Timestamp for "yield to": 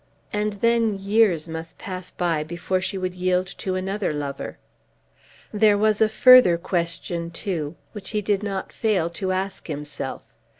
3.13-3.75